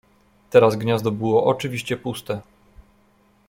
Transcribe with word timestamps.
Teraz 0.49 0.75
gniazdo 0.77 1.11
było, 1.11 1.45
oczywiście, 1.45 1.97
puste. 1.97 2.41